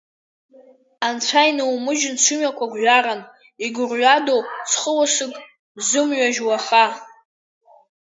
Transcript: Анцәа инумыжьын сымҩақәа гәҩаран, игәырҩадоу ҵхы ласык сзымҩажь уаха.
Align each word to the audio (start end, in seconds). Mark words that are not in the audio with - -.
Анцәа 1.07 1.41
инумыжьын 1.49 2.15
сымҩақәа 2.23 2.71
гәҩаран, 2.71 3.21
игәырҩадоу 3.65 4.41
ҵхы 4.69 4.91
ласык 4.97 5.33
сзымҩажь 5.81 6.39
уаха. 6.47 6.85